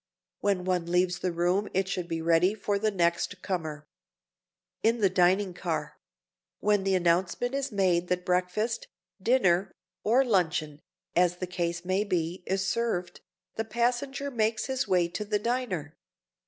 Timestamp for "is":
7.53-7.71, 12.47-12.65